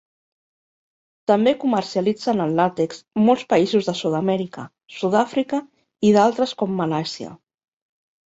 [1.31, 4.65] També comercialitzen el làtex molts països de Sud-amèrica,
[5.01, 5.59] Sud-àfrica
[6.11, 7.29] i d'altres com Malàisia.